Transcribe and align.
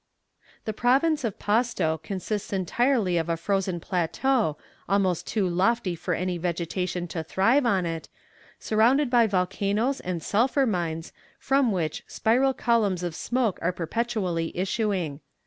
The 0.65 0.73
province 0.73 1.23
of 1.23 1.37
Pasto 1.37 1.99
consists 2.01 2.51
entirely 2.51 3.17
of 3.17 3.29
a 3.29 3.37
frozen 3.37 3.79
plateau 3.79 4.57
almost 4.89 5.27
too 5.27 5.47
lofty 5.47 5.93
for 5.93 6.15
any 6.15 6.39
vegetation 6.39 7.07
to 7.09 7.23
thrive 7.23 7.67
on 7.67 7.85
it, 7.85 8.09
surrounded 8.57 9.11
by 9.11 9.27
volcanoes 9.27 9.99
and 9.99 10.23
sulphur 10.23 10.65
mines 10.65 11.13
from 11.37 11.71
which 11.71 12.03
spiral 12.07 12.55
columns 12.55 13.03
of 13.03 13.13
smoke 13.13 13.59
are 13.61 13.71
perpetually 13.71 14.51
issuing. 14.57 15.19